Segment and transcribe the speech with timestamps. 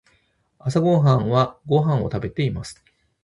[0.57, 2.83] 朝ごはんはご飯を食べています。